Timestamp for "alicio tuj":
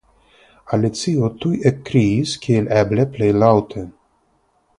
0.77-1.51